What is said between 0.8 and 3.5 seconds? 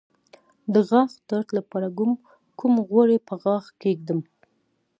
غاښ درد لپاره کوم غوړي په